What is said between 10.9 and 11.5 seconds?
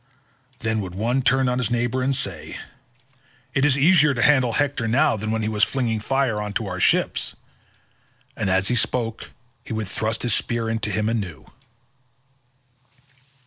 anew.